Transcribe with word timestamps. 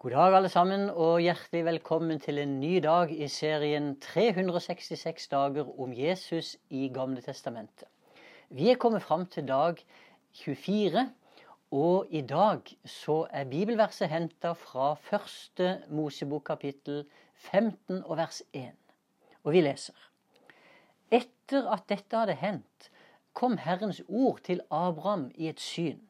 God 0.00 0.10
dag, 0.10 0.34
alle 0.34 0.48
sammen, 0.48 0.86
og 0.90 1.18
hjertelig 1.20 1.60
velkommen 1.66 2.20
til 2.24 2.38
en 2.40 2.54
ny 2.56 2.78
dag 2.80 3.10
i 3.12 3.26
serien 3.28 3.90
366 4.00 5.26
dager 5.28 5.68
om 5.76 5.92
Jesus 5.92 6.54
i 6.72 6.86
Gamle 6.88 7.20
testamentet. 7.20 7.84
Vi 8.48 8.70
er 8.72 8.80
kommet 8.80 9.04
fram 9.04 9.26
til 9.26 9.44
dag 9.44 9.82
24, 10.40 11.04
og 11.76 12.08
i 12.08 12.24
dag 12.24 12.72
så 12.88 13.18
er 13.28 13.44
bibelverset 13.52 14.08
henta 14.08 14.54
fra 14.62 14.94
første 14.94 15.76
Mosebok 15.92 16.48
kapittel 16.48 17.04
15 17.34 18.00
og 18.00 18.16
vers 18.24 18.40
1. 18.56 18.72
Og 19.44 19.52
vi 19.52 19.66
leser. 19.68 20.08
Etter 21.12 21.68
at 21.76 21.84
dette 21.92 22.16
hadde 22.16 22.40
hendt, 22.40 22.88
kom 23.36 23.60
Herrens 23.60 24.00
ord 24.08 24.40
til 24.48 24.64
Abraham 24.70 25.28
i 25.34 25.52
et 25.52 25.60
syn. 25.60 26.00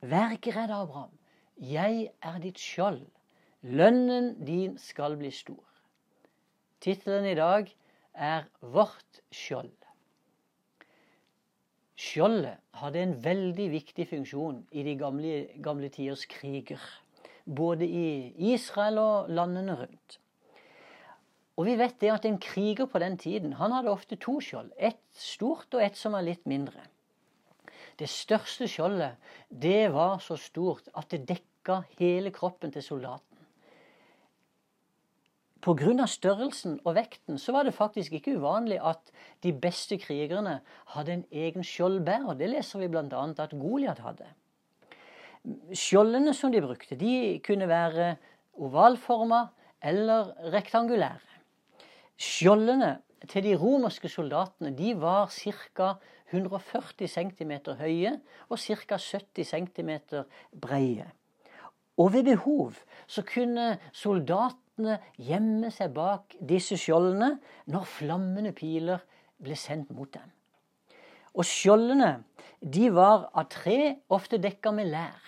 Vær 0.00 0.34
ikke 0.34 0.58
redd, 0.58 0.74
Abraham. 0.82 1.21
Jeg 1.56 2.10
er 2.22 2.38
ditt 2.42 2.58
skjold. 2.58 3.04
Lønnen 3.62 4.34
din 4.46 4.78
skal 4.78 5.16
bli 5.20 5.30
stor. 5.30 5.62
Tittelen 6.82 7.28
i 7.30 7.36
dag 7.38 7.68
er 8.14 8.48
Vårt 8.60 9.20
skjold. 9.30 9.70
Skjoldet 12.02 12.58
hadde 12.80 13.02
en 13.02 13.14
veldig 13.22 13.68
viktig 13.70 14.08
funksjon 14.10 14.64
i 14.74 14.82
de 14.82 14.96
gamle, 14.98 15.36
gamle 15.62 15.90
tiders 15.92 16.24
kriger. 16.26 16.82
Både 17.46 17.86
i 17.86 18.32
Israel 18.52 18.98
og 18.98 19.30
landene 19.30 19.76
rundt. 19.78 20.18
Og 21.56 21.68
vi 21.68 21.76
vet 21.78 22.00
det 22.00 22.10
at 22.10 22.24
En 22.24 22.40
kriger 22.42 22.86
på 22.86 22.98
den 22.98 23.18
tiden 23.18 23.52
han 23.52 23.72
hadde 23.72 23.92
ofte 23.92 24.16
to 24.16 24.40
skjold. 24.40 24.72
Et 24.78 24.98
stort 25.12 25.74
og 25.74 25.84
et 25.84 25.96
som 25.96 26.16
var 26.16 26.26
litt 26.26 26.46
mindre. 26.46 26.80
Det 27.98 28.08
største 28.08 28.68
skjoldet 28.70 29.18
det 29.48 29.92
var 29.92 30.18
så 30.24 30.36
stort 30.40 30.88
at 30.96 31.10
det 31.12 31.26
dekka 31.28 31.82
hele 31.98 32.32
kroppen 32.34 32.72
til 32.72 32.82
soldaten. 32.82 33.32
Pga. 35.62 36.06
størrelsen 36.10 36.80
og 36.82 36.96
vekten 36.96 37.38
så 37.38 37.52
var 37.54 37.62
det 37.62 37.74
faktisk 37.76 38.16
ikke 38.18 38.34
uvanlig 38.40 38.80
at 38.82 39.12
de 39.44 39.52
beste 39.54 39.98
krigerne 40.02 40.56
hadde 40.96 41.12
en 41.12 41.24
egen 41.30 41.62
skjoldbærer. 41.62 42.34
Det 42.34 42.48
leser 42.50 42.82
vi 42.82 42.88
bl.a. 42.90 43.22
at 43.38 43.54
Goliat 43.54 44.02
hadde. 44.02 44.26
Skjoldene 45.74 46.34
som 46.34 46.50
de 46.50 46.62
brukte, 46.62 46.98
de 46.98 47.38
kunne 47.46 47.68
være 47.70 48.16
ovalforma 48.58 49.46
eller 49.82 50.34
rektangulære. 50.50 51.30
Skjoldene 52.18 52.96
til 53.28 53.44
de 53.44 53.54
romerske 53.58 54.10
soldatene 54.10 54.72
de 54.76 54.94
var 54.98 55.30
ca. 55.30 55.94
140 56.32 57.08
cm 57.12 57.52
høye 57.78 58.14
og 58.48 58.58
ca. 58.58 58.96
70 58.96 59.44
cm 59.52 59.90
breie. 60.52 61.10
Og 62.00 62.12
ved 62.14 62.24
behov 62.24 62.78
så 63.06 63.24
kunne 63.26 63.76
soldatene 63.92 64.98
gjemme 65.20 65.70
seg 65.74 65.92
bak 65.94 66.36
disse 66.40 66.78
skjoldene 66.80 67.34
når 67.70 67.90
flammende 67.98 68.54
piler 68.56 69.04
ble 69.42 69.56
sendt 69.58 69.92
mot 69.92 70.08
dem. 70.14 70.30
Og 71.36 71.44
skjoldene 71.48 72.22
de 72.62 72.88
var 72.94 73.28
av 73.34 73.48
tre, 73.50 73.98
ofte 74.12 74.38
dekka 74.40 74.72
med 74.74 74.90
lær. 74.92 75.20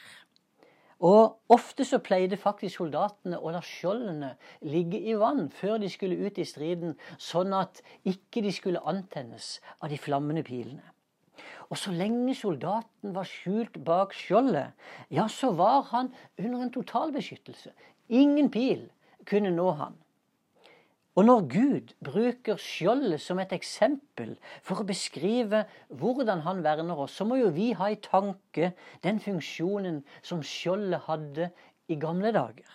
Og 1.05 1.53
ofte 1.53 1.85
så 1.85 1.99
pleide 2.01 2.39
faktisk 2.41 2.79
soldatene 2.79 3.37
å 3.37 3.51
la 3.53 3.61
skjoldene 3.65 4.31
ligge 4.65 5.01
i 5.05 5.17
vann 5.21 5.51
før 5.53 5.77
de 5.83 5.91
skulle 5.93 6.17
ut 6.25 6.39
i 6.41 6.47
striden, 6.49 6.95
sånn 7.21 7.53
at 7.57 7.83
ikke 8.09 8.41
de 8.47 8.53
skulle 8.55 8.83
antennes 8.89 9.59
av 9.81 9.93
de 9.93 10.01
flammende 10.01 10.45
pilene. 10.47 10.85
Og 11.69 11.77
så 11.81 11.93
lenge 11.93 12.37
soldaten 12.39 13.13
var 13.17 13.29
skjult 13.29 13.77
bak 13.85 14.15
skjoldet, 14.17 14.73
ja, 15.13 15.27
så 15.29 15.53
var 15.59 15.83
han 15.91 16.13
under 16.39 16.63
en 16.63 16.73
totalbeskyttelse. 16.73 17.75
Ingen 18.09 18.49
pil 18.55 18.87
kunne 19.29 19.53
nå 19.53 19.71
han. 19.77 19.99
Og 21.15 21.25
når 21.29 21.45
Gud 21.47 21.93
bruker 22.03 22.59
skjoldet 22.59 23.23
som 23.23 23.39
et 23.39 23.53
eksempel 23.55 24.35
for 24.67 24.83
å 24.83 24.87
beskrive 24.89 25.63
hvordan 25.95 26.43
han 26.43 26.65
verner 26.67 26.99
oss, 27.05 27.15
så 27.15 27.27
må 27.29 27.39
jo 27.39 27.53
vi 27.55 27.71
ha 27.79 27.91
i 27.93 28.01
tanke 28.03 28.73
den 29.07 29.21
funksjonen 29.23 30.03
som 30.27 30.43
skjoldet 30.43 31.07
hadde 31.07 31.51
i 31.87 31.99
gamle 32.03 32.33
dager. 32.35 32.67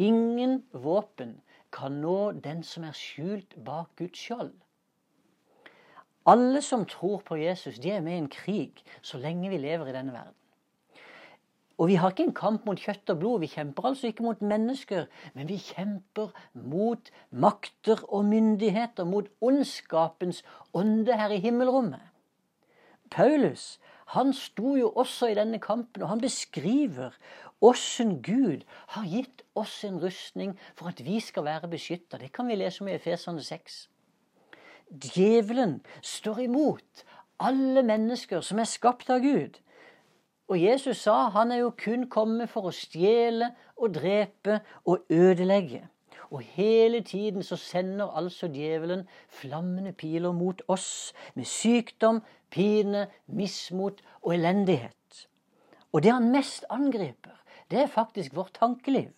Ingen 0.00 0.62
våpen 0.72 1.36
kan 1.74 2.00
nå 2.00 2.32
den 2.40 2.62
som 2.64 2.86
er 2.88 2.96
skjult 2.96 3.58
bak 3.66 3.92
Guds 4.00 4.24
skjold. 4.24 4.54
Alle 6.24 6.62
som 6.64 6.86
tror 6.88 7.20
på 7.26 7.36
Jesus, 7.36 7.76
de 7.76 7.92
er 7.92 8.00
med 8.00 8.16
i 8.16 8.22
en 8.22 8.32
krig 8.32 8.80
så 9.04 9.20
lenge 9.20 9.50
vi 9.52 9.60
lever 9.60 9.90
i 9.90 9.96
denne 9.96 10.14
verden. 10.14 10.38
Og 11.78 11.88
vi 11.90 11.96
har 11.98 12.12
ikke 12.12 12.28
en 12.28 12.36
kamp 12.36 12.66
mot 12.68 12.78
kjøtt 12.78 13.10
og 13.10 13.18
blod. 13.18 13.40
Vi 13.42 13.50
kjemper 13.50 13.88
altså 13.90 14.06
ikke 14.10 14.26
mot 14.26 14.42
mennesker, 14.42 15.08
men 15.34 15.48
vi 15.50 15.58
kjemper 15.58 16.30
mot 16.54 17.10
makter 17.30 18.04
og 18.08 18.28
myndigheter, 18.30 19.04
mot 19.04 19.26
ondskapens 19.42 20.44
ånde 20.74 21.18
her 21.18 21.34
i 21.34 21.40
himmelrommet. 21.42 22.02
Paulus 23.10 23.74
han 24.14 24.32
sto 24.36 24.76
jo 24.76 24.90
også 24.90 25.30
i 25.32 25.34
denne 25.38 25.58
kampen, 25.58 26.02
og 26.02 26.12
han 26.12 26.20
beskriver 26.20 27.16
åssen 27.64 28.18
Gud 28.22 28.62
har 28.94 29.08
gitt 29.08 29.42
oss 29.56 29.78
en 29.86 29.98
rustning 30.02 30.54
for 30.76 30.92
at 30.92 31.00
vi 31.04 31.18
skal 31.24 31.46
være 31.46 31.70
beskytta. 31.72 32.20
Det 32.20 32.32
kan 32.32 32.48
vi 32.48 32.58
lese 32.60 32.84
om 32.84 32.90
i 32.90 32.96
Efesene 32.98 33.42
6. 33.42 33.88
Djevelen 34.92 35.78
står 36.02 36.44
imot 36.44 37.04
alle 37.40 37.82
mennesker 37.82 38.44
som 38.44 38.60
er 38.60 38.68
skapt 38.68 39.10
av 39.10 39.24
Gud. 39.24 39.56
Og 40.48 40.62
Jesus 40.62 40.96
sa 40.96 41.28
han 41.32 41.52
er 41.52 41.62
jo 41.62 41.72
kun 41.84 42.08
kommet 42.12 42.50
for 42.52 42.68
å 42.68 42.74
stjele 42.74 43.54
og 43.76 43.94
drepe 43.96 44.60
og 44.84 45.06
ødelegge. 45.10 45.86
Og 46.30 46.40
hele 46.56 47.00
tiden 47.00 47.42
så 47.42 47.56
sender 47.56 48.16
altså 48.16 48.48
djevelen 48.52 49.06
flammende 49.28 49.92
piler 49.92 50.32
mot 50.32 50.62
oss 50.68 51.14
med 51.34 51.44
sykdom, 51.44 52.22
pine, 52.50 53.06
mismot 53.26 54.02
og 54.22 54.34
elendighet. 54.34 55.28
Og 55.92 56.02
det 56.02 56.12
han 56.12 56.32
mest 56.32 56.64
angriper, 56.70 57.36
det 57.70 57.80
er 57.80 57.86
faktisk 57.86 58.36
vårt 58.36 58.56
tankeliv. 58.60 59.12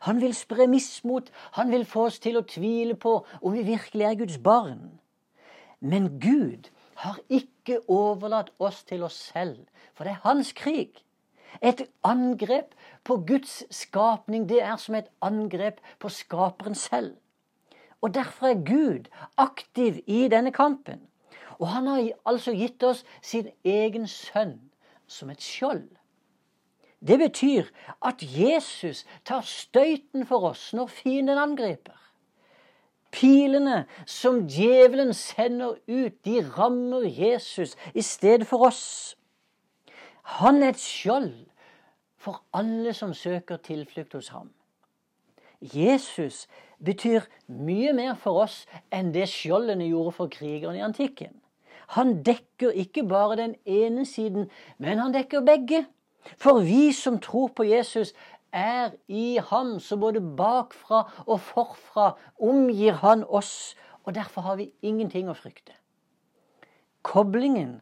Han 0.00 0.20
vil 0.20 0.34
spre 0.34 0.66
mismot, 0.66 1.30
han 1.52 1.70
vil 1.70 1.84
få 1.84 2.08
oss 2.08 2.18
til 2.18 2.36
å 2.40 2.46
tvile 2.48 2.96
på 2.98 3.18
om 3.40 3.52
vi 3.54 3.62
virkelig 3.62 4.06
er 4.08 4.18
Guds 4.18 4.38
barn. 4.38 4.98
Men 5.80 6.16
Gud 6.20 6.70
har 7.04 7.20
ikke 7.28 7.53
overlatt 7.88 8.50
oss 8.58 8.84
til 8.84 9.02
oss 9.02 9.16
selv, 9.32 9.66
for 9.94 10.04
det 10.04 10.10
er 10.14 10.24
hans 10.28 10.52
krig. 10.52 11.04
Et 11.62 11.84
angrep 12.02 12.74
på 13.04 13.16
Guds 13.26 13.62
skapning, 13.70 14.48
det 14.48 14.62
er 14.62 14.76
som 14.76 14.94
et 14.94 15.10
angrep 15.22 15.80
på 15.98 16.08
skaperen 16.08 16.74
selv. 16.74 17.16
Og 18.00 18.14
Derfor 18.14 18.46
er 18.46 18.64
Gud 18.66 19.08
aktiv 19.36 20.02
i 20.06 20.28
denne 20.28 20.52
kampen. 20.52 21.00
Og 21.58 21.68
han 21.68 21.86
har 21.86 22.08
altså 22.26 22.52
gitt 22.52 22.82
oss 22.82 23.04
sin 23.22 23.48
egen 23.64 24.06
sønn 24.06 24.58
som 25.06 25.30
et 25.30 25.42
skjold. 25.42 25.88
Det 27.00 27.18
betyr 27.18 27.68
at 28.04 28.22
Jesus 28.22 29.04
tar 29.24 29.40
støyten 29.40 30.26
for 30.26 30.50
oss 30.50 30.72
når 30.72 30.86
fienden 30.86 31.38
angriper. 31.38 32.03
Pilene 33.14 33.84
som 34.10 34.42
djevelen 34.50 35.12
sender 35.14 35.76
ut, 35.86 36.16
de 36.26 36.40
rammer 36.56 37.06
Jesus 37.06 37.76
i 37.94 38.02
stedet 38.02 38.46
for 38.50 38.66
oss. 38.66 39.14
Han 40.40 40.62
er 40.62 40.74
et 40.74 40.82
skjold 40.82 41.32
for 42.18 42.42
alle 42.56 42.94
som 42.96 43.14
søker 43.14 43.60
tilflukt 43.62 44.16
hos 44.16 44.32
ham. 44.34 44.50
Jesus 45.60 46.46
betyr 46.84 47.24
mye 47.46 47.92
mer 47.96 48.16
for 48.20 48.42
oss 48.44 48.64
enn 48.92 49.12
det 49.14 49.28
skjoldene 49.30 49.86
gjorde 49.88 50.16
for 50.18 50.32
krigerne 50.32 50.80
i 50.80 50.84
antikken. 50.84 51.32
Han 51.94 52.22
dekker 52.24 52.72
ikke 52.72 53.04
bare 53.08 53.36
den 53.36 53.54
ene 53.64 54.06
siden, 54.08 54.50
men 54.78 54.98
han 54.98 55.14
dekker 55.14 55.44
begge. 55.44 55.84
For 56.40 56.64
vi 56.64 56.92
som 56.92 57.18
tror 57.20 57.52
på 57.56 57.66
Jesus, 57.68 58.14
er 58.54 58.94
i 59.08 59.38
ham, 59.50 59.80
så 59.80 59.96
både 59.96 60.22
bakfra 60.36 61.02
og 61.26 61.40
forfra 61.40 62.12
omgir 62.40 63.00
han 63.02 63.24
oss. 63.28 63.74
Og 64.04 64.14
derfor 64.14 64.40
har 64.46 64.56
vi 64.60 64.70
ingenting 64.82 65.28
å 65.28 65.36
frykte. 65.36 65.74
Koblingen 67.04 67.80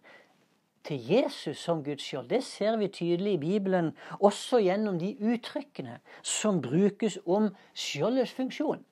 til 0.85 0.99
Jesus 1.13 1.59
som 1.63 1.85
Guds 1.85 2.03
skjold, 2.03 2.29
det 2.31 2.43
ser 2.45 2.77
vi 2.81 2.89
tydelig 2.89 3.37
i 3.37 3.43
Bibelen, 3.43 3.93
også 4.19 4.59
gjennom 4.63 4.99
de 4.99 5.13
uttrykkene 5.21 6.01
som 6.23 6.63
brukes 6.63 7.19
om 7.27 7.53
skjoldets 7.75 8.35
funksjon. 8.35 8.83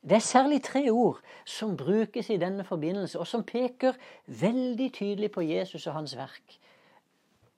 Det 0.00 0.16
er 0.16 0.24
særlig 0.24 0.62
tre 0.64 0.90
ord 0.90 1.20
som 1.44 1.76
brukes 1.76 2.30
i 2.30 2.36
denne 2.40 2.64
forbindelse, 2.64 3.20
og 3.20 3.26
som 3.26 3.44
peker 3.44 3.96
veldig 4.26 4.92
tydelig 4.92 5.30
på 5.32 5.44
Jesus 5.44 5.86
og 5.86 5.94
hans 5.94 6.16
verk. 6.16 6.56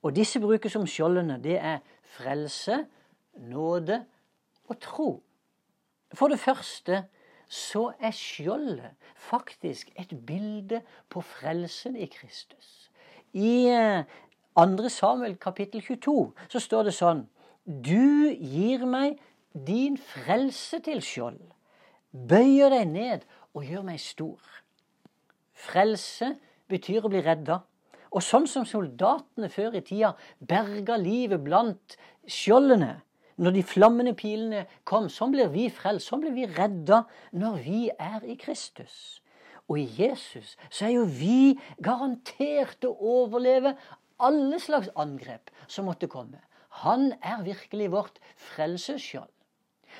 Og 0.03 0.15
disse 0.15 0.39
brukes 0.43 0.71
som 0.71 0.87
skjoldene. 0.87 1.39
Det 1.43 1.55
er 1.55 1.79
frelse, 2.03 2.83
nåde 3.37 4.03
og 4.69 4.79
tro. 4.81 5.09
For 6.13 6.27
det 6.27 6.39
første 6.39 7.03
så 7.49 7.91
er 7.99 8.13
skjoldet 8.15 8.95
faktisk 9.15 9.91
et 9.99 10.13
bilde 10.25 10.81
på 11.09 11.21
frelsen 11.21 11.95
i 11.95 12.05
Kristus. 12.05 12.89
I 13.33 13.69
2. 14.55 14.85
Eh, 14.85 14.89
Samuel 14.89 15.37
kapittel 15.37 15.81
22 15.81 16.33
så 16.49 16.59
står 16.59 16.89
det 16.89 16.95
sånn 16.97 17.27
du 17.63 18.29
gir 18.33 18.83
meg 18.85 19.21
din 19.53 19.95
frelse 19.97 20.81
til 20.83 20.99
skjold. 21.01 21.39
Bøyer 22.11 22.73
deg 22.73 22.89
ned 22.89 23.23
og 23.53 23.63
gjør 23.65 23.85
meg 23.87 24.01
stor. 24.03 24.41
Frelse 25.53 26.33
betyr 26.69 27.05
å 27.05 27.11
bli 27.13 27.21
redda. 27.23 27.61
Og 28.13 28.21
sånn 28.21 28.45
som 28.49 28.65
soldatene 28.67 29.49
før 29.49 29.77
i 29.79 29.81
tida 29.85 30.11
berga 30.37 30.99
livet 31.01 31.41
blant 31.41 31.95
skjoldene 32.29 32.97
når 33.37 33.55
de 33.57 33.63
flammende 33.65 34.13
pilene 34.17 34.65
kom, 34.87 35.09
sånn 35.09 35.33
blir 35.33 35.51
vi 35.53 35.67
frelst, 35.73 36.09
sånn 36.09 36.23
blir 36.23 36.35
vi 36.35 36.47
redda 36.49 37.03
når 37.39 37.59
vi 37.65 37.81
er 37.91 38.25
i 38.29 38.37
Kristus. 38.39 39.21
Og 39.69 39.79
i 39.79 39.87
Jesus 39.97 40.55
så 40.69 40.87
er 40.87 40.95
jo 40.97 41.05
vi 41.07 41.55
garantert 41.83 42.83
å 42.85 42.93
overleve 43.15 43.75
alle 44.23 44.59
slags 44.61 44.91
angrep 44.99 45.51
som 45.67 45.87
måtte 45.89 46.09
komme. 46.11 46.41
Han 46.83 47.11
er 47.21 47.45
virkelig 47.45 47.91
vårt 47.93 48.19
frelsesskjold. 48.53 49.29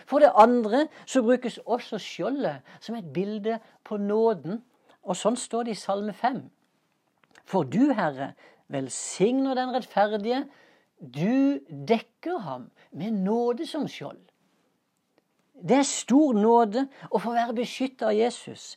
For 0.10 0.24
det 0.24 0.34
andre 0.36 0.88
så 1.06 1.22
brukes 1.22 1.60
også 1.66 2.00
skjoldet 2.02 2.66
som 2.82 2.98
et 2.98 3.12
bilde 3.14 3.60
på 3.86 4.00
nåden. 4.02 4.64
Og 5.04 5.18
sånn 5.20 5.38
står 5.38 5.68
det 5.68 5.76
i 5.76 5.80
Salme 5.80 6.16
5. 6.18 6.42
For 7.46 7.68
du, 7.68 7.94
Herre, 7.94 8.34
velsigner 8.72 9.58
den 9.60 9.74
rettferdige. 9.76 10.46
Du 11.00 11.60
dekker 11.70 12.40
ham 12.46 12.70
med 12.92 13.14
nåde 13.14 13.68
som 13.68 13.88
skjold. 13.88 14.22
Det 15.54 15.78
er 15.80 15.88
stor 15.88 16.34
nåde 16.36 16.88
å 17.12 17.22
få 17.22 17.34
være 17.36 17.56
beskytta 17.56 18.10
av 18.10 18.18
Jesus. 18.18 18.74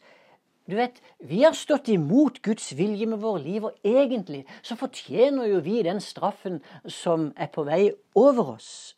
Du 0.66 0.74
vet, 0.74 1.00
Vi 1.20 1.44
har 1.44 1.52
stått 1.52 1.88
imot 1.88 2.42
Guds 2.42 2.72
vilje 2.72 3.06
med 3.06 3.18
våre 3.18 3.42
liv, 3.42 3.64
og 3.64 3.78
egentlig 3.84 4.44
så 4.62 4.76
fortjener 4.76 5.46
jo 5.46 5.60
vi 5.60 5.82
den 5.82 6.00
straffen 6.00 6.60
som 6.86 7.32
er 7.36 7.46
på 7.46 7.64
vei 7.64 7.92
over 8.14 8.56
oss. 8.56 8.96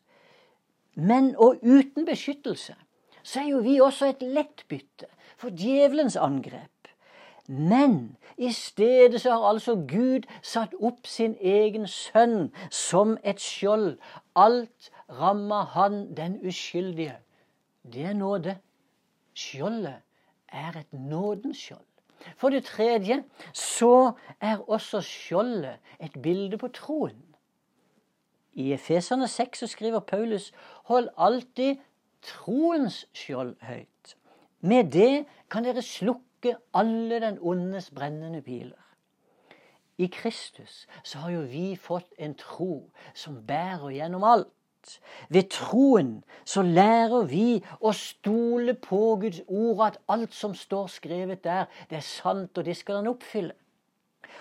Men 0.95 1.35
og 1.37 1.61
uten 1.61 2.05
beskyttelse 2.05 2.75
så 3.23 3.39
er 3.41 3.49
jo 3.51 3.61
vi 3.61 3.79
også 3.81 4.09
et 4.09 4.21
lett 4.25 4.65
bytte 4.67 5.07
for 5.37 5.53
djevelens 5.53 6.17
angrep. 6.17 6.78
Men 7.51 8.17
i 8.37 8.51
stedet 8.51 9.21
så 9.21 9.31
har 9.31 9.47
altså 9.49 9.73
Gud 9.75 10.27
satt 10.45 10.75
opp 10.79 11.07
sin 11.09 11.33
egen 11.41 11.87
sønn 11.89 12.51
som 12.69 13.15
et 13.25 13.41
skjold. 13.41 13.95
Alt 14.37 14.91
rammer 15.09 15.65
han 15.73 16.11
den 16.17 16.37
uskyldige. 16.45 17.15
Det 17.93 18.05
er 18.05 18.13
nåde. 18.13 18.59
Skjoldet 19.33 19.97
er 20.53 20.77
et 20.77 20.93
nådens 20.93 21.57
skjold. 21.57 21.89
For 22.37 22.53
det 22.53 22.65
tredje 22.69 23.23
så 23.53 24.11
er 24.41 24.69
også 24.69 25.01
skjoldet 25.01 25.81
et 25.99 26.21
bilde 26.21 26.57
på 26.57 26.67
troen. 26.67 27.17
I 28.53 28.73
Efeserne 28.73 29.27
6 29.27 29.59
så 29.59 29.67
skriver 29.67 29.99
Paulus 29.99 30.51
hold 30.83 31.09
alltid 31.17 31.81
troens 32.21 33.07
skjold 33.13 33.55
høyt. 33.61 34.17
Med 34.61 34.91
det 34.93 35.25
kan 35.49 35.65
dere 35.65 35.81
slukke 35.81 36.28
alle 36.73 37.19
den 37.21 37.39
ondes 37.41 37.89
brennende 37.91 38.41
piler. 38.41 38.85
I 39.97 40.07
Kristus 40.07 40.87
så 41.03 41.17
har 41.17 41.31
jo 41.31 41.41
vi 41.41 41.75
fått 41.75 42.13
en 42.17 42.33
tro 42.39 42.89
som 43.13 43.41
bærer 43.47 43.89
gjennom 43.89 44.23
alt. 44.23 44.47
Ved 45.29 45.49
troen 45.51 46.23
så 46.47 46.61
lærer 46.63 47.27
vi 47.27 47.59
å 47.83 47.91
stole 47.91 48.73
på 48.79 49.17
Guds 49.19 49.41
ord, 49.47 49.81
at 49.87 49.99
alt 50.07 50.33
som 50.33 50.55
står 50.55 50.87
skrevet 50.87 51.43
der, 51.43 51.67
det 51.89 51.99
er 51.99 52.05
sant, 52.05 52.57
og 52.57 52.65
det 52.65 52.77
skal 52.79 53.01
han 53.01 53.11
oppfylle. 53.11 53.53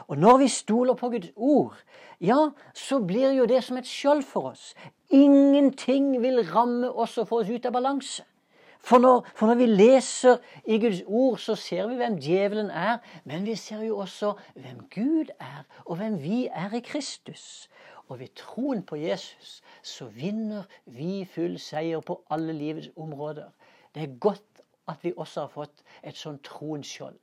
Og 0.06 0.18
når 0.18 0.38
vi 0.38 0.48
stoler 0.48 0.94
på 0.94 1.10
Guds 1.10 1.32
ord, 1.34 1.74
ja, 2.20 2.38
så 2.74 3.00
blir 3.02 3.34
jo 3.34 3.46
det 3.50 3.64
som 3.66 3.76
et 3.76 3.86
skjold 3.86 4.22
for 4.22 4.52
oss. 4.52 4.74
Ingenting 5.10 6.22
vil 6.22 6.44
ramme 6.54 6.90
oss 6.90 7.18
og 7.18 7.28
få 7.28 7.42
oss 7.42 7.50
ut 7.50 7.66
av 7.66 7.74
balanse. 7.74 8.22
For 8.78 8.98
når, 8.98 9.26
for 9.34 9.46
når, 9.46 9.54
vi 9.54 9.66
leser 9.66 10.38
i 10.64 10.78
Guds 10.80 11.02
ord, 11.06 11.38
så 11.38 11.54
ser 11.54 11.86
vi 11.90 11.98
hvem 11.98 12.16
djevelen 12.22 12.70
er, 12.70 12.98
men 13.24 13.46
vi 13.46 13.54
ser 13.58 13.82
jo 13.84 13.98
også 13.98 14.32
hvem 14.54 14.86
Gud 14.94 15.32
er, 15.40 15.64
og 15.84 15.96
hvem 15.96 16.22
vi 16.22 16.46
er 16.46 16.72
i 16.74 16.80
Kristus. 16.80 17.68
Og 18.08 18.20
ved 18.20 18.28
troen 18.36 18.82
på 18.82 18.96
Jesus 18.96 19.62
så 19.82 20.08
vinner 20.08 20.64
vi 20.86 21.24
full 21.28 21.58
seier 21.60 22.00
på 22.00 22.22
alle 22.30 22.52
livets 22.56 22.88
områder. 22.96 23.50
Det 23.94 24.02
er 24.02 24.18
godt 24.20 24.62
at 24.88 25.04
vi 25.04 25.12
også 25.16 25.40
har 25.40 25.52
fått 25.52 25.82
et 26.02 26.16
sånt 26.16 26.44
troens 26.44 26.88
skjold. 26.88 27.18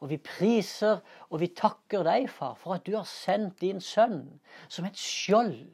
Og 0.00 0.10
vi 0.10 0.18
priser 0.22 1.00
og 1.30 1.40
vi 1.42 1.50
takker 1.54 2.04
deg, 2.06 2.28
far, 2.30 2.54
for 2.58 2.74
at 2.74 2.86
du 2.86 2.94
har 2.96 3.06
sendt 3.06 3.60
din 3.62 3.80
sønn 3.82 4.40
som 4.68 4.86
et 4.86 4.98
skjold. 4.98 5.66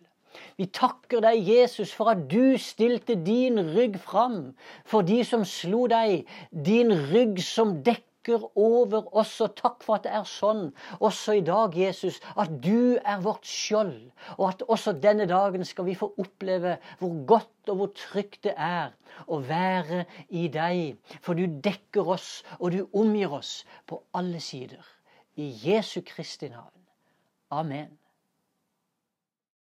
Vi 0.57 0.67
takker 0.67 1.23
deg, 1.25 1.49
Jesus, 1.49 1.93
for 1.95 2.11
at 2.13 2.27
du 2.31 2.57
stilte 2.61 3.17
din 3.27 3.59
rygg 3.75 3.99
fram 4.03 4.55
for 4.87 5.07
de 5.07 5.23
som 5.27 5.45
slo 5.49 5.87
deg, 5.91 6.29
din 6.51 6.93
rygg 7.11 7.41
som 7.43 7.77
dekker 7.87 8.45
over 8.57 9.09
oss. 9.17 9.35
Og 9.45 9.57
takk 9.59 9.83
for 9.85 9.99
at 9.99 10.07
det 10.07 10.13
er 10.17 10.29
sånn 10.29 10.69
også 11.01 11.39
i 11.41 11.45
dag, 11.47 11.77
Jesus, 11.79 12.21
at 12.41 12.53
du 12.65 12.97
er 13.03 13.25
vårt 13.25 13.47
skjold. 13.49 13.97
Og 14.39 14.47
at 14.53 14.65
også 14.69 14.95
denne 15.03 15.27
dagen 15.31 15.67
skal 15.69 15.89
vi 15.91 15.99
få 15.99 16.13
oppleve 16.23 16.79
hvor 17.01 17.19
godt 17.35 17.73
og 17.73 17.81
hvor 17.81 17.93
trygt 17.99 18.45
det 18.49 18.55
er 18.57 18.95
å 19.27 19.41
være 19.45 20.05
i 20.31 20.47
deg. 20.53 20.97
For 21.25 21.39
du 21.39 21.61
dekker 21.65 22.15
oss, 22.17 22.43
og 22.61 22.73
du 22.77 22.85
omgir 22.93 23.35
oss 23.41 23.61
på 23.91 24.03
alle 24.15 24.43
sider. 24.45 24.83
I 25.35 25.51
Jesu 25.65 26.01
Kristi 26.07 26.49
navn. 26.49 26.71
Amen. 27.51 28.04